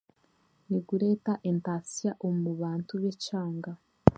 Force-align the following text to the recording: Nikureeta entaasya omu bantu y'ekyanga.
Nikureeta 0.69 1.33
entaasya 1.49 2.11
omu 2.27 2.51
bantu 2.61 2.93
y'ekyanga. 3.03 3.73